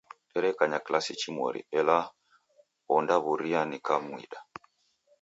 [0.33, 1.97] Derekanya kilasi chimweri ela
[2.97, 4.39] ondaw'uria nikamwida.